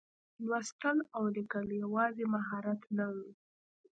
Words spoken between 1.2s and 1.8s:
لیکل